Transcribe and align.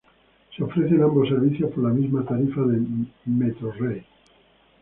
Se 0.57 0.63
ofrecen 0.63 1.03
ambos 1.03 1.29
servicios 1.29 1.71
por 1.73 1.83
la 1.83 1.91
misma 1.93 2.25
tarifa 2.25 2.61
de 2.61 2.81
Metrorrey. 3.25 4.03